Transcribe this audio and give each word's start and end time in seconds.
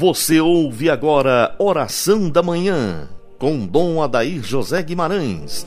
Você 0.00 0.40
ouve 0.40 0.88
agora 0.88 1.54
Oração 1.58 2.30
da 2.30 2.42
Manhã, 2.42 3.06
com 3.38 3.66
Dom 3.66 4.02
Adair 4.02 4.42
José 4.42 4.82
Guimarães. 4.82 5.66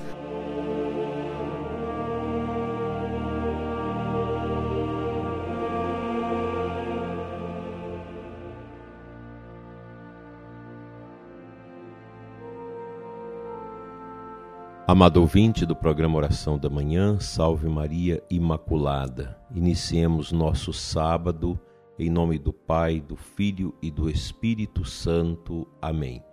Amado 14.87 15.17
ouvinte 15.17 15.63
do 15.63 15.75
programa 15.75 16.17
Oração 16.17 16.57
da 16.57 16.71
Manhã, 16.71 17.19
Salve 17.19 17.69
Maria 17.69 18.23
Imaculada. 18.31 19.37
Iniciemos 19.53 20.31
nosso 20.31 20.73
sábado 20.73 21.59
em 21.97 22.09
nome 22.09 22.39
do 22.39 22.51
Pai, 22.51 22.99
do 22.99 23.15
Filho 23.15 23.73
e 23.81 23.91
do 23.91 24.09
Espírito 24.09 24.83
Santo. 24.83 25.67
Amém. 25.81 26.23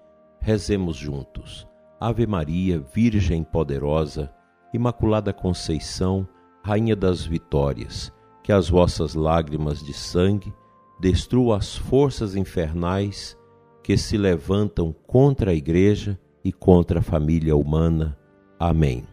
Rezemos 0.41 0.97
juntos. 0.97 1.69
Ave 2.01 2.27
Maria, 2.27 2.81
Virgem 2.95 3.45
poderosa, 3.45 4.33
Imaculada 4.73 5.33
Conceição, 5.33 6.27
Rainha 6.63 6.97
das 6.97 7.25
Vitórias, 7.25 8.13
que 8.43 8.53
as 8.53 8.69
vossas 8.71 9.15
lágrimas 9.15 9.81
de 9.81 9.93
sangue 9.93 10.53
destruam 10.99 11.53
as 11.53 11.77
forças 11.77 12.35
infernais 12.35 13.37
que 13.83 13.97
se 13.97 14.17
levantam 14.17 14.95
contra 15.07 15.51
a 15.51 15.55
Igreja 15.55 16.19
e 16.45 16.53
contra 16.53 17.01
a 17.01 17.03
família 17.03 17.57
humana. 17.57 18.19
Amém. 18.59 19.05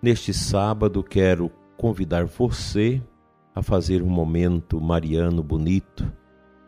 Neste 0.00 0.32
sábado 0.32 1.02
quero 1.02 1.50
convidar 1.76 2.26
você 2.26 3.02
a 3.54 3.62
fazer 3.62 4.02
um 4.02 4.08
momento 4.08 4.80
mariano 4.80 5.42
bonito, 5.42 6.10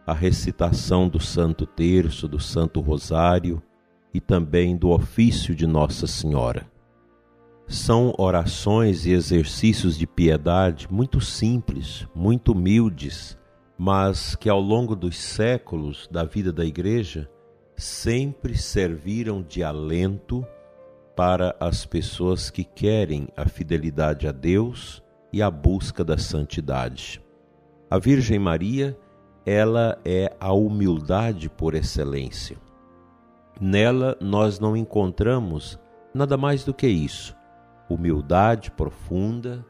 a 0.07 0.13
recitação 0.13 1.09
do 1.09 1.19
Santo 1.19 1.67
Terço, 1.67 2.29
do 2.29 2.39
Santo 2.39 2.81
Rosário 2.81 3.63
e 4.13 4.21
também 4.21 4.77
do 4.77 4.91
ofício 4.91 5.55
de 5.55 5.67
Nossa 5.67 6.07
Senhora. 6.07 6.67
São 7.67 8.15
orações 8.19 9.07
e 9.07 9.13
exercícios 9.13 9.97
de 9.97 10.07
piedade 10.07 10.87
muito 10.91 11.21
simples, 11.21 12.07
muito 12.15 12.53
humildes, 12.53 13.39
mas 13.79 14.37
que 14.37 14.51
ao 14.51 14.61
longo 14.61 14.95
dos 14.95 15.17
séculos 15.17 16.07
da 16.13 16.25
vida 16.25 16.53
da 16.53 16.65
Igreja 16.65 17.29
sempre 17.77 18.57
serviram 18.57 19.43
de 19.43 19.65
alento 19.65 20.47
para 21.17 21.57
as 21.59 21.87
pessoas 21.87 22.51
que 22.51 22.65
querem 22.65 23.29
a 23.37 23.49
fidelidade 23.49 24.29
a 24.29 24.33
Deus 24.33 25.04
e 25.35 25.43
a 25.43 25.51
busca 25.51 26.05
da 26.05 26.17
santidade. 26.17 27.21
A 27.91 27.99
Virgem 27.99 28.39
Maria, 28.39 28.97
ela 29.45 29.99
é 30.05 30.33
a 30.39 30.53
humildade 30.53 31.51
por 31.51 31.75
excelência. 31.75 32.57
Nela 33.61 34.17
nós 34.21 34.61
não 34.61 34.77
encontramos 34.77 35.77
nada 36.15 36.37
mais 36.37 36.63
do 36.63 36.73
que 36.73 36.87
isso: 36.87 37.37
humildade 37.91 38.71
profunda, 38.71 39.67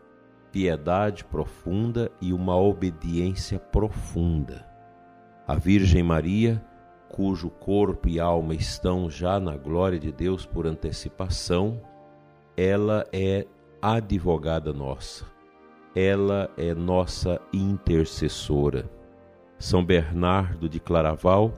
piedade 0.53 1.25
profunda 1.25 2.11
e 2.21 2.34
uma 2.34 2.56
obediência 2.56 3.59
profunda. 3.59 4.67
A 5.49 5.55
Virgem 5.55 6.03
Maria, 6.03 6.62
cujo 7.09 7.49
corpo 7.49 8.06
e 8.06 8.21
alma 8.21 8.55
estão 8.55 9.09
já 9.09 9.41
na 9.41 9.56
glória 9.56 9.99
de 9.99 10.12
Deus 10.12 10.45
por 10.45 10.67
antecipação, 10.67 11.81
ela 12.55 13.06
é 13.11 13.47
advogada 13.81 14.71
nossa 14.71 15.33
ela 15.95 16.50
é 16.56 16.75
nossa 16.75 17.41
intercessora. 17.53 18.91
São 19.59 19.84
Bernardo 19.84 20.69
de 20.69 20.81
Claraval 20.81 21.55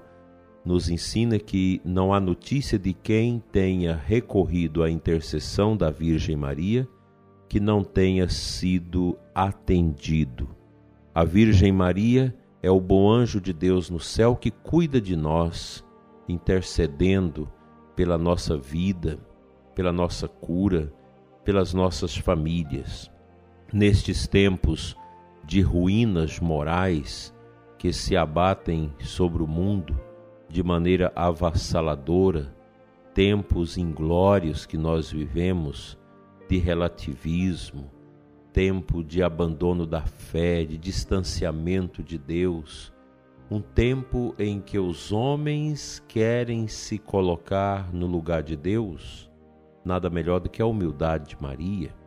nos 0.65 0.91
ensina 0.91 1.39
que 1.39 1.81
não 1.85 2.13
há 2.13 2.21
notícia 2.21 2.79
de 2.79 2.93
quem 2.93 3.43
tenha 3.51 3.95
recorrido 3.97 4.83
à 4.83 4.91
intercessão 4.91 5.77
da 5.77 5.91
Virgem 5.91 6.37
Maria 6.37 6.87
que 7.49 7.59
não 7.59 7.83
tenha 7.83 8.29
sido 8.29 9.17
atendido. 9.35 10.49
A 11.15 11.25
Virgem 11.25 11.73
Maria 11.73 12.35
é 12.63 12.71
o 12.71 12.81
bom 12.81 13.11
anjo 13.11 13.41
de 13.41 13.53
Deus 13.53 13.89
no 13.89 14.01
céu 14.01 14.37
que 14.37 14.51
cuida 14.51 15.01
de 15.01 15.17
nós, 15.17 15.85
intercedendo 16.29 17.49
pela 17.95 18.19
nossa 18.19 18.57
vida, 18.57 19.19
pela 19.75 19.93
nossa 19.93 20.27
cura, 20.27 20.93
pelas 21.45 21.73
nossas 21.73 22.17
famílias 22.17 23.11
nestes 23.73 24.27
tempos 24.27 24.97
de 25.45 25.61
ruínas 25.61 26.39
morais 26.39 27.35
que 27.79 27.93
se 27.93 28.17
abatem 28.17 28.93
sobre 29.01 29.43
o 29.43 29.47
mundo 29.47 29.99
de 30.49 30.63
maneira 30.63 31.13
avassaladora, 31.15 32.55
tempos 33.13 33.77
inglórios 33.77 34.67
que 34.67 34.77
nós 34.77 35.11
vivemos 35.11 35.99
de 36.49 36.59
relativismo, 36.59 37.91
tempo 38.53 39.03
de 39.03 39.23
abandono 39.23 39.85
da 39.85 40.03
fé, 40.03 40.65
de 40.65 40.79
distanciamento 40.79 42.03
de 42.03 42.17
Deus, 42.17 42.93
um 43.51 43.61
tempo 43.61 44.35
em 44.39 44.61
que 44.61 44.79
os 44.79 45.13
homens 45.13 46.03
querem 46.09 46.67
se 46.69 46.99
colocar 46.99 47.93
no 47.93 48.07
lugar 48.07 48.43
de 48.43 48.57
Deus, 48.57 49.31
nada 49.85 50.09
melhor 50.09 50.41
do 50.41 50.49
que 50.49 50.63
a 50.63 50.67
humildade 50.67 51.31
de 51.31 51.43
Maria 51.43 52.06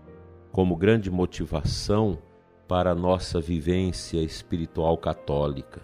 como 0.52 0.76
grande 0.76 1.12
motivação 1.12 2.18
para 2.68 2.92
a 2.92 2.96
nossa 2.96 3.42
vivência 3.42 4.22
espiritual 4.22 4.98
católica. 4.98 5.82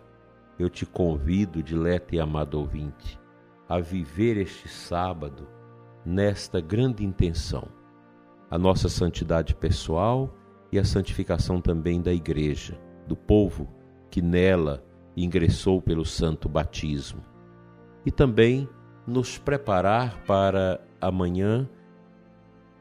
Eu 0.57 0.69
te 0.69 0.85
convido, 0.85 1.61
dileto 1.61 2.15
e 2.15 2.19
amado 2.19 2.59
ouvinte, 2.59 3.19
a 3.67 3.79
viver 3.79 4.37
este 4.37 4.67
sábado 4.67 5.47
nesta 6.05 6.61
grande 6.61 7.03
intenção, 7.03 7.67
a 8.49 8.57
nossa 8.57 8.87
santidade 8.87 9.55
pessoal 9.55 10.33
e 10.71 10.77
a 10.77 10.85
santificação 10.85 11.59
também 11.59 12.01
da 12.01 12.13
Igreja, 12.13 12.79
do 13.07 13.15
povo 13.15 13.67
que 14.09 14.21
nela 14.21 14.85
ingressou 15.17 15.81
pelo 15.81 16.05
santo 16.05 16.47
batismo. 16.47 17.23
E 18.05 18.11
também 18.11 18.69
nos 19.07 19.37
preparar 19.37 20.21
para 20.25 20.79
amanhã 21.01 21.67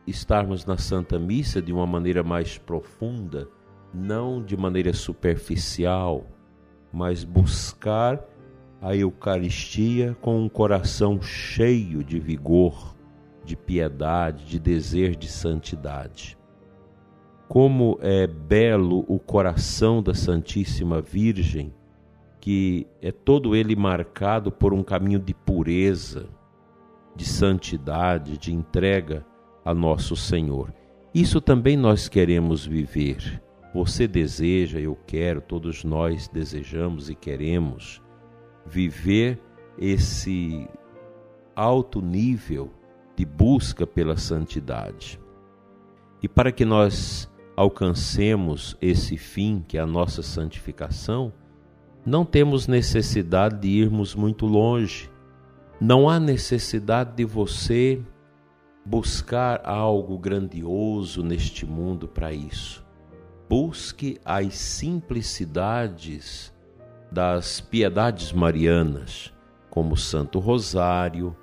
estarmos 0.07 0.65
na 0.65 0.77
Santa 0.77 1.19
Missa 1.19 1.63
de 1.63 1.73
uma 1.73 1.87
maneira 1.87 2.23
mais 2.23 2.59
profunda, 2.59 3.49
não 3.93 4.43
de 4.43 4.57
maneira 4.57 4.93
superficial, 4.93 6.27
mas 6.93 7.25
buscar 7.25 8.23
a 8.81 8.95
Eucaristia 8.95 10.17
com 10.21 10.43
um 10.43 10.49
coração 10.49 11.21
cheio 11.23 12.05
de 12.05 12.19
vigor, 12.19 12.95
de 13.45 13.57
piedade, 13.57 14.45
de 14.45 14.59
desejo 14.59 15.17
de 15.17 15.29
santidade. 15.29 16.37
Como 17.49 17.99
é 18.01 18.27
belo 18.27 19.05
o 19.09 19.19
coração 19.19 20.03
da 20.03 20.15
Santíssima 20.15 21.01
Virgem, 21.01 21.73
que 22.41 22.87
é 23.01 23.11
todo 23.11 23.57
ele 23.57 23.75
marcado 23.75 24.53
por 24.53 24.75
um 24.75 24.83
caminho 24.83 25.19
de 25.19 25.33
pureza, 25.33 26.29
de 27.17 27.25
santidade, 27.25 28.37
de 28.37 28.53
entrega 28.53 29.25
a 29.65 29.73
nosso 29.73 30.15
Senhor. 30.15 30.73
Isso 31.15 31.41
também 31.41 31.77
nós 31.77 32.09
queremos 32.09 32.67
viver. 32.67 33.43
Você 33.73 34.07
deseja, 34.07 34.79
eu 34.79 34.97
quero, 35.07 35.41
todos 35.41 35.85
nós 35.85 36.29
desejamos 36.29 37.09
e 37.09 37.15
queremos 37.15 38.03
viver 38.67 39.41
esse 39.79 40.69
alto 41.55 42.01
nível 42.01 42.71
de 43.17 43.25
busca 43.25 43.87
pela 43.87 44.17
santidade. 44.17 45.21
E 46.23 46.29
para 46.29 46.51
que 46.51 46.65
nós 46.65 47.31
alcancemos 47.57 48.77
esse 48.81 49.17
fim, 49.17 49.65
que 49.67 49.79
é 49.79 49.81
a 49.81 49.87
nossa 49.87 50.23
santificação, 50.23 51.33
não 52.05 52.25
temos 52.25 52.67
necessidade 52.67 53.61
de 53.61 53.69
irmos 53.69 54.15
muito 54.15 54.47
longe. 54.47 55.11
Não 55.81 56.09
há 56.09 56.21
necessidade 56.21 57.15
de 57.17 57.25
você 57.25 58.01
buscar 58.85 59.63
algo 59.65 60.19
grandioso 60.19 61.23
neste 61.23 61.65
mundo 61.65 62.07
para 62.07 62.33
isso. 62.33 62.85
Busque 63.49 64.19
as 64.25 64.55
simplicidades 64.55 66.53
das 67.11 67.61
piedades 67.61 68.33
marianas, 68.33 69.33
como 69.71 69.95
o 69.95 69.97
Santo 69.97 70.39
Rosário, 70.39 71.35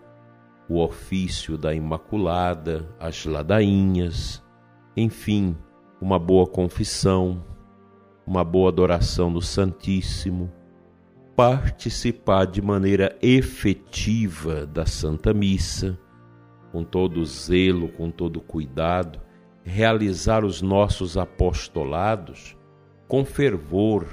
o 0.69 0.79
ofício 0.79 1.57
da 1.57 1.73
Imaculada, 1.73 2.87
as 2.99 3.25
ladainhas, 3.25 4.43
enfim, 4.95 5.57
uma 5.99 6.19
boa 6.19 6.45
confissão, 6.45 7.43
uma 8.25 8.43
boa 8.43 8.69
adoração 8.69 9.31
do 9.31 9.41
Santíssimo, 9.41 10.51
participar 11.35 12.45
de 12.45 12.61
maneira 12.61 13.17
efetiva 13.21 14.65
da 14.65 14.85
Santa 14.85 15.33
Missa 15.33 15.97
com 16.71 16.83
todo 16.83 17.25
zelo, 17.25 17.89
com 17.89 18.09
todo 18.09 18.39
cuidado, 18.39 19.19
realizar 19.63 20.43
os 20.43 20.61
nossos 20.61 21.17
apostolados 21.17 22.55
com 23.07 23.25
fervor, 23.25 24.07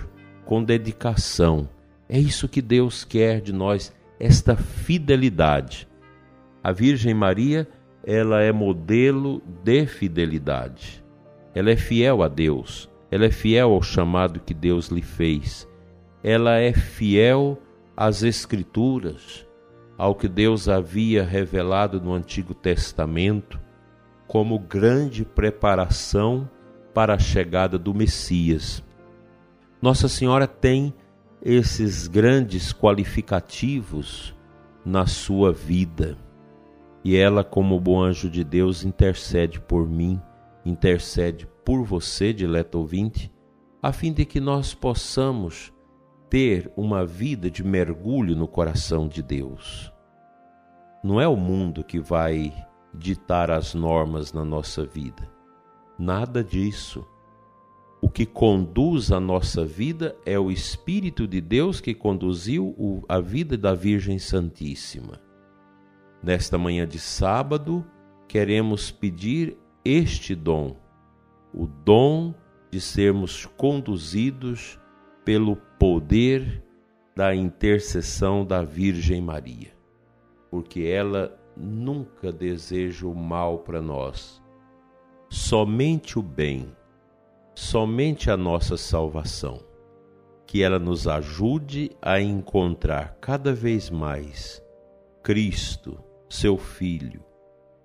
com 0.44 0.64
dedicação, 0.64 1.69
É 2.08 2.19
isso 2.19 2.49
que 2.49 2.62
Deus 2.62 3.05
quer 3.05 3.40
de 3.40 3.52
nós, 3.52 3.94
esta 4.19 4.56
fidelidade. 4.56 5.87
A 6.64 6.72
Virgem 6.72 7.12
Maria, 7.12 7.69
ela 8.02 8.43
é 8.43 8.50
modelo 8.50 9.43
de 9.62 9.87
fidelidade. 9.87 11.05
Ela 11.55 11.70
é 11.70 11.76
fiel 11.76 12.22
a 12.22 12.28
Deus, 12.28 12.90
ela 13.10 13.26
é 13.26 13.31
fiel 13.31 13.72
ao 13.72 13.82
chamado 13.82 14.40
que 14.40 14.55
Deus 14.55 14.88
lhe 14.88 15.02
fez. 15.02 15.69
Ela 16.25 16.56
é 16.58 16.72
fiel 16.72 17.58
às 17.96 18.22
Escrituras, 18.22 19.46
ao 19.98 20.14
que 20.14 20.28
Deus 20.28 20.68
havia 20.68 21.24
revelado 21.24 22.00
no 22.00 22.14
Antigo 22.14 22.54
Testamento 22.54 23.60
como 24.28 24.58
grande 24.58 25.24
preparação 25.24 26.48
para 26.94 27.14
a 27.14 27.18
chegada 27.18 27.76
do 27.76 27.92
Messias. 27.92 28.84
Nossa 29.82 30.08
Senhora 30.08 30.46
tem 30.46 30.94
esses 31.42 32.06
grandes 32.06 32.72
qualificativos 32.72 34.34
na 34.84 35.06
sua 35.06 35.52
vida. 35.52 36.16
E 37.02 37.16
ela, 37.16 37.42
como 37.42 37.80
bom 37.80 38.00
anjo 38.00 38.30
de 38.30 38.44
Deus, 38.44 38.84
intercede 38.84 39.60
por 39.60 39.88
mim, 39.88 40.20
intercede 40.64 41.48
por 41.64 41.82
você, 41.84 42.32
dileto 42.32 42.78
ouvinte, 42.78 43.32
a 43.82 43.92
fim 43.92 44.12
de 44.12 44.24
que 44.24 44.40
nós 44.40 44.74
possamos 44.74 45.72
ter 46.28 46.70
uma 46.76 47.04
vida 47.06 47.50
de 47.50 47.64
mergulho 47.64 48.36
no 48.36 48.46
coração 48.46 49.08
de 49.08 49.22
Deus. 49.22 49.92
Não 51.02 51.20
é 51.20 51.26
o 51.26 51.36
mundo 51.36 51.84
que 51.84 51.98
vai 51.98 52.52
ditar 52.92 53.50
as 53.50 53.75
normas 53.75 54.32
na 54.32 54.44
nossa 54.44 54.84
vida. 54.84 55.30
Nada 55.98 56.42
disso. 56.42 57.06
O 58.00 58.08
que 58.08 58.25
conduz 58.25 59.10
a 59.10 59.19
nossa 59.19 59.64
vida 59.64 60.16
é 60.25 60.38
o 60.38 60.50
Espírito 60.50 61.26
de 61.26 61.40
Deus 61.40 61.80
que 61.80 61.94
conduziu 61.94 63.04
a 63.08 63.19
vida 63.20 63.56
da 63.56 63.74
Virgem 63.74 64.19
Santíssima. 64.19 65.20
Nesta 66.22 66.56
manhã 66.56 66.86
de 66.86 66.98
sábado, 66.98 67.84
queremos 68.28 68.90
pedir 68.90 69.56
este 69.84 70.34
dom, 70.34 70.76
o 71.52 71.66
dom 71.66 72.34
de 72.70 72.81
sermos 72.81 73.46
conduzidos 73.46 74.78
pelo 75.24 75.56
poder 75.78 76.62
da 77.14 77.34
intercessão 77.34 78.44
da 78.44 78.62
Virgem 78.62 79.20
Maria, 79.20 79.72
porque 80.50 80.82
ela 80.82 81.38
nunca 81.56 82.32
deseja 82.32 83.06
o 83.06 83.14
mal 83.14 83.58
para 83.60 83.82
nós, 83.82 84.42
somente 85.28 86.19
o 86.19 86.22
bem 86.22 86.75
somente 87.58 88.30
a 88.30 88.36
nossa 88.36 88.76
salvação. 88.76 89.60
Que 90.46 90.62
ela 90.62 90.78
nos 90.78 91.08
ajude 91.08 91.90
a 92.00 92.20
encontrar 92.20 93.19
cada 93.20 93.52
vez 93.52 93.90
mais 93.90 94.62
Cristo, 95.24 95.98
seu 96.31 96.56
Filho, 96.56 97.22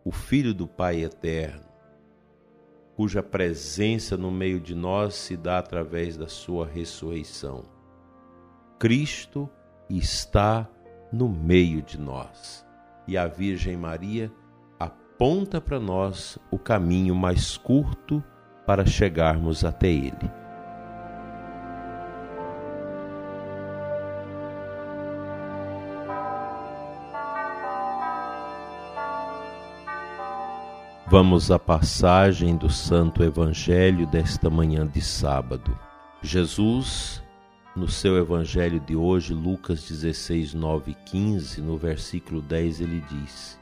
o 0.06 0.12
Filho 0.12 0.54
do 0.54 0.68
Pai 0.68 1.04
eterno, 1.04 1.66
cuja 2.96 3.24
presença 3.24 4.16
no 4.16 4.32
meio 4.32 4.60
de 4.62 4.76
nós 4.76 5.16
se 5.16 5.36
dá 5.36 5.58
através 5.58 6.16
da 6.16 6.28
sua 6.28 6.68
ressurreição. 6.68 7.66
Cristo 8.84 9.50
está 9.90 10.68
no 11.10 11.30
meio 11.30 11.82
de 11.82 11.98
nós 11.98 12.66
e 13.08 13.18
a 13.18 13.28
Virgem 13.28 13.78
Maria 13.78 14.30
aponta 14.78 15.62
para 15.62 15.80
nós 15.80 16.38
o 16.52 16.60
caminho 16.60 17.16
mais 17.16 17.56
curto 17.56 18.22
para 18.68 18.86
chegarmos 18.86 19.64
até 19.64 19.88
Ele. 19.88 20.30
Vamos 31.08 31.50
à 31.52 31.58
passagem 31.58 32.58
do 32.58 32.70
Santo 32.70 33.24
Evangelho 33.24 34.06
desta 34.06 34.50
manhã 34.50 34.86
de 34.86 35.00
sábado. 35.00 35.80
Jesus, 36.22 37.23
no 37.76 37.88
seu 37.88 38.18
Evangelho 38.18 38.80
de 38.80 38.96
hoje, 38.96 39.34
Lucas 39.34 39.88
16, 39.88 40.54
9 40.54 40.92
e 40.92 40.94
15, 41.10 41.62
no 41.62 41.78
versículo 41.78 42.42
10, 42.42 42.82
ele 42.82 43.04
diz: 43.10 43.60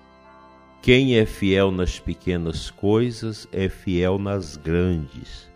quem 0.82 1.16
é 1.16 1.28
fiel 1.28 1.72
nas 1.72 2.00
pequenas 2.00 2.72
coisas 2.72 3.48
é 3.52 3.70
fiel 3.70 4.18
nas 4.18 4.58
grandes. 4.58 5.48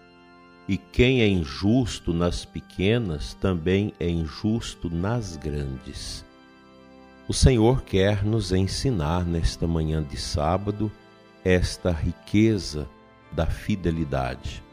E 0.68 0.78
quem 0.78 1.22
é 1.22 1.28
injusto 1.28 2.14
nas 2.14 2.46
pequenas 2.46 3.34
também 3.34 3.92
é 4.00 4.08
injusto 4.08 4.88
nas 4.88 5.36
grandes. 5.36 6.24
O 7.28 7.34
Senhor 7.34 7.82
quer 7.82 8.24
nos 8.24 8.52
ensinar 8.52 9.26
nesta 9.26 9.66
manhã 9.66 10.04
de 10.04 10.16
sábado 10.16 10.92
esta 11.44 11.90
riqueza 11.90 12.88
da 13.32 13.48
fidelidade. 13.48 14.64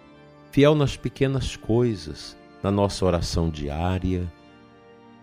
Fiel 0.51 0.75
nas 0.75 0.99
pequenas 0.99 1.57
coisas, 1.57 2.37
na 2.63 2.71
nossa 2.71 3.05
oração 3.05 3.51
diária, 3.51 4.33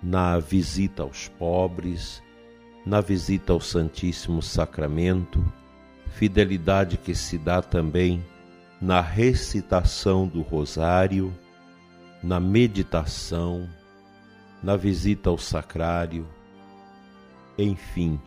na 0.03 0.39
visita 0.39 1.03
aos 1.03 1.27
pobres, 1.27 2.21
na 2.85 2.99
visita 3.01 3.53
ao 3.53 3.61
Santíssimo 3.61 4.41
Sacramento, 4.41 5.43
fidelidade 6.07 6.97
que 6.97 7.15
se 7.15 7.37
dá 7.37 7.61
também 7.61 8.25
na 8.81 8.99
recitação 8.99 10.27
do 10.27 10.41
Rosário, 10.41 11.33
na 12.21 12.39
meditação, 12.39 13.69
na 14.61 14.75
visita 14.75 15.29
ao 15.29 15.37
Sacrário, 15.37 16.27
enfim, 17.57 18.19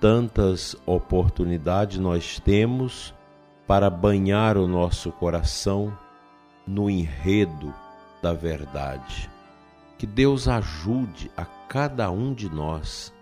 tantas 0.00 0.74
oportunidades 0.86 1.98
nós 1.98 2.40
temos 2.40 3.14
para 3.66 3.88
banhar 3.90 4.56
o 4.56 4.66
nosso 4.66 5.12
coração 5.12 5.96
no 6.66 6.90
enredo 6.90 7.72
da 8.22 8.32
verdade. 8.32 9.30
Que 9.98 10.06
Deus 10.06 10.48
ajude 10.48 11.30
a 11.36 11.44
cada 11.44 12.10
um 12.10 12.32
de 12.32 12.48
nós 12.48 13.12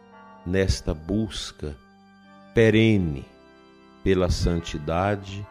nesta 0.46 0.94
busca 0.94 1.76
perene 2.54 3.24
pela 4.02 4.30
santidade 4.30 5.46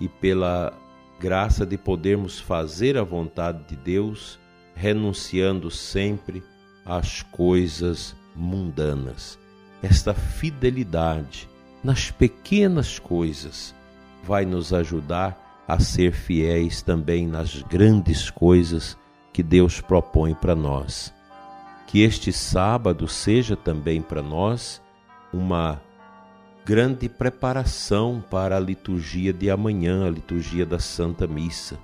e 0.00 0.08
pela 0.08 0.72
graça 1.20 1.66
de 1.66 1.76
podermos 1.76 2.38
fazer 2.38 2.96
a 2.96 3.02
vontade 3.02 3.64
de 3.64 3.76
Deus, 3.76 4.38
renunciando 4.74 5.70
sempre 5.70 6.42
às 6.84 7.22
coisas 7.22 8.14
mundanas. 8.34 9.38
Esta 9.82 10.14
fidelidade 10.14 11.48
nas 11.82 12.10
pequenas 12.10 12.98
coisas 12.98 13.74
vai 14.22 14.44
nos 14.44 14.72
ajudar 14.72 15.47
a 15.68 15.78
ser 15.78 16.12
fiéis 16.12 16.82
também 16.82 17.28
nas 17.28 17.62
grandes 17.62 18.30
coisas 18.30 18.98
que 19.32 19.42
Deus 19.42 19.80
propõe 19.80 20.34
para 20.34 20.56
nós 20.56 21.12
que 21.88 22.02
este 22.02 22.30
sábado 22.30 23.08
seja 23.08 23.56
também 23.56 24.02
para 24.02 24.22
nós 24.22 24.80
uma 25.32 25.80
grande 26.64 27.08
preparação 27.08 28.22
para 28.30 28.58
a 28.58 28.60
liturgia 28.60 29.32
de 29.32 29.50
amanhã, 29.50 30.06
a 30.06 30.10
liturgia 30.10 30.66
da 30.66 30.78
Santa 30.78 31.26
Missa. 31.26 31.78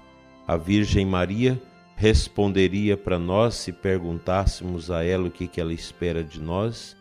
A 0.46 0.58
Virgem 0.58 1.06
Maria 1.06 1.60
responderia 1.96 2.98
para 2.98 3.18
nós 3.18 3.54
se 3.54 3.72
perguntássemos 3.72 4.90
a 4.90 5.02
ela 5.02 5.28
o 5.28 5.30
que, 5.30 5.48
que 5.48 5.58
ela 5.58 5.72
espera 5.72 6.22
de 6.22 6.38
nós, 6.38 6.94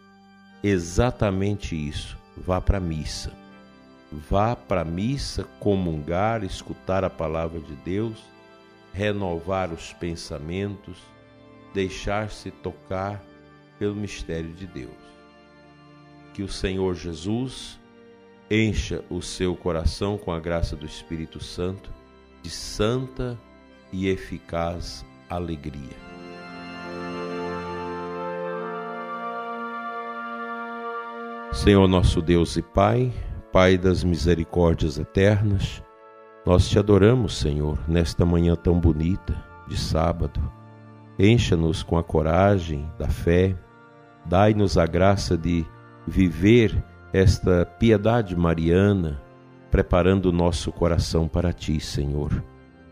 exatamente 0.63 1.75
isso: 1.75 2.17
vá 2.37 2.61
para 2.61 2.77
a 2.77 2.81
missa. 2.81 3.42
Vá 4.29 4.55
para 4.55 4.81
a 4.81 4.85
missa, 4.85 5.43
comungar, 5.59 6.43
escutar 6.43 7.03
a 7.03 7.09
palavra 7.09 7.59
de 7.59 7.75
Deus, 7.75 8.23
renovar 8.93 9.71
os 9.71 9.91
pensamentos 9.93 11.13
deixar-se 11.73 12.51
tocar 12.51 13.21
pelo 13.79 13.95
mistério 13.95 14.53
de 14.53 14.67
Deus. 14.67 14.91
Que 16.33 16.43
o 16.43 16.47
Senhor 16.47 16.95
Jesus 16.95 17.79
encha 18.49 19.03
o 19.09 19.21
seu 19.21 19.55
coração 19.55 20.17
com 20.17 20.31
a 20.31 20.39
graça 20.39 20.75
do 20.75 20.85
Espírito 20.85 21.43
Santo 21.43 21.91
de 22.41 22.49
santa 22.49 23.39
e 23.91 24.07
eficaz 24.07 25.05
alegria. 25.29 26.13
Senhor 31.53 31.87
nosso 31.87 32.21
Deus 32.21 32.57
e 32.57 32.61
Pai, 32.61 33.13
Pai 33.53 33.77
das 33.77 34.03
misericórdias 34.03 34.99
eternas, 34.99 35.81
nós 36.45 36.67
te 36.67 36.77
adoramos, 36.77 37.37
Senhor, 37.37 37.79
nesta 37.87 38.25
manhã 38.25 38.55
tão 38.55 38.77
bonita 38.77 39.41
de 39.67 39.79
sábado 39.79 40.41
Encha-nos 41.17 41.83
com 41.83 41.97
a 41.97 42.03
coragem 42.03 42.89
da 42.97 43.07
fé, 43.07 43.55
dai-nos 44.25 44.77
a 44.77 44.85
graça 44.85 45.37
de 45.37 45.63
viver 46.07 46.83
esta 47.13 47.65
piedade 47.65 48.35
mariana, 48.35 49.21
preparando 49.69 50.27
o 50.27 50.31
nosso 50.31 50.71
coração 50.71 51.27
para 51.27 51.53
ti, 51.53 51.79
Senhor. 51.79 52.43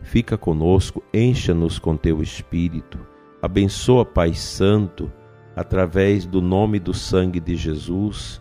Fica 0.02 0.38
conosco, 0.38 1.04
encha-nos 1.14 1.80
com 1.80 1.98
teu 1.98 2.22
espírito, 2.22 3.00
Abençoa, 3.42 4.06
Pai 4.06 4.36
Santo, 4.36 5.12
através 5.56 6.28
do 6.28 6.44
nome 6.44 6.80
do 6.80 6.94
sangue 6.94 7.40
de 7.40 7.56
Jesus, 7.56 8.41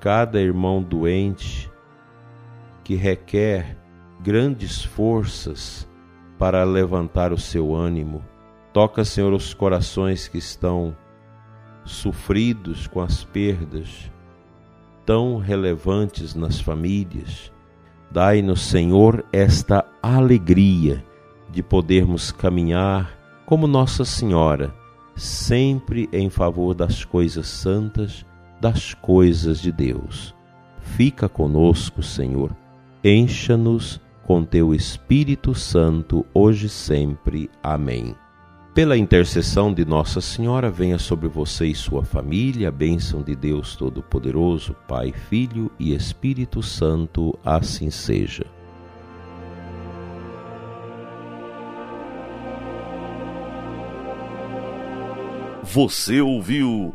cada 0.00 0.40
irmão 0.40 0.82
doente 0.82 1.70
que 2.82 2.94
requer 2.94 3.76
grandes 4.20 4.82
forças 4.82 5.88
para 6.38 6.64
levantar 6.64 7.32
o 7.32 7.38
seu 7.38 7.74
ânimo. 7.74 8.24
Toca, 8.72 9.04
Senhor, 9.04 9.32
os 9.32 9.52
corações 9.52 10.26
que 10.26 10.38
estão 10.38 10.96
sofridos 11.84 12.86
com 12.86 13.00
as 13.00 13.24
perdas 13.24 14.10
tão 15.04 15.38
relevantes 15.38 16.34
nas 16.34 16.60
famílias. 16.60 17.52
Dai-nos, 18.10 18.62
Senhor, 18.62 19.24
esta 19.32 19.84
alegria 20.02 21.04
de 21.50 21.62
podermos 21.62 22.32
caminhar 22.32 23.18
como 23.44 23.66
Nossa 23.66 24.04
Senhora, 24.04 24.72
sempre 25.16 26.08
em 26.12 26.30
favor 26.30 26.74
das 26.74 27.04
coisas 27.04 27.48
santas, 27.48 28.24
das 28.60 28.94
coisas 28.94 29.60
de 29.60 29.72
Deus. 29.72 30.34
Fica 30.80 31.28
conosco, 31.28 32.02
Senhor. 32.02 32.54
Encha-nos 33.02 34.00
com 34.24 34.44
teu 34.44 34.74
Espírito 34.74 35.54
Santo, 35.54 36.24
hoje 36.34 36.66
e 36.66 36.68
sempre. 36.68 37.50
Amém. 37.62 38.14
Pela 38.74 38.96
intercessão 38.96 39.74
de 39.74 39.84
Nossa 39.84 40.20
Senhora, 40.20 40.70
venha 40.70 40.98
sobre 40.98 41.26
você 41.26 41.66
e 41.66 41.74
sua 41.74 42.04
família 42.04 42.68
a 42.68 42.70
bênção 42.70 43.20
de 43.22 43.34
Deus 43.34 43.74
Todo-Poderoso, 43.74 44.76
Pai, 44.86 45.12
Filho 45.12 45.70
e 45.78 45.92
Espírito 45.92 46.62
Santo, 46.62 47.36
assim 47.44 47.90
seja. 47.90 48.46
Você 55.64 56.20
ouviu 56.20 56.94